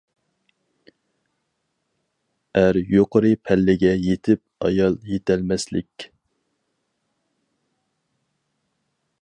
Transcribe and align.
ئەر 2.61 2.79
يۇقىرى 2.93 3.33
پەللىگە 3.49 3.93
يېتىپ 4.07 4.41
ئايال 4.69 4.97
يېتەلمەسلىك. 5.13 6.09